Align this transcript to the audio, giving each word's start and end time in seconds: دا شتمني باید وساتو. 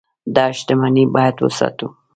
دا 0.35 0.45
شتمني 0.57 1.03
باید 1.15 1.35
وساتو. 1.43 1.87